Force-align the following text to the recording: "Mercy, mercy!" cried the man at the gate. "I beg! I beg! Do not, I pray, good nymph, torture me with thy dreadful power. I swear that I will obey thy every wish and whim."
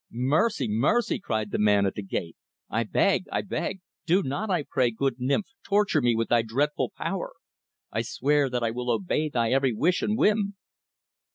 "Mercy, 0.11 0.67
mercy!" 0.67 1.19
cried 1.19 1.51
the 1.51 1.59
man 1.59 1.85
at 1.85 1.93
the 1.93 2.01
gate. 2.01 2.35
"I 2.71 2.83
beg! 2.85 3.25
I 3.31 3.43
beg! 3.43 3.81
Do 4.07 4.23
not, 4.23 4.49
I 4.49 4.65
pray, 4.67 4.89
good 4.89 5.17
nymph, 5.19 5.49
torture 5.63 6.01
me 6.01 6.15
with 6.15 6.29
thy 6.29 6.41
dreadful 6.41 6.91
power. 6.97 7.33
I 7.91 8.01
swear 8.01 8.49
that 8.49 8.63
I 8.63 8.71
will 8.71 8.89
obey 8.89 9.29
thy 9.29 9.51
every 9.51 9.73
wish 9.73 10.01
and 10.01 10.17
whim." 10.17 10.55